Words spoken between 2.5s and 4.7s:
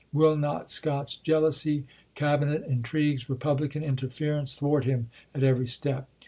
intrigues, Republican interference,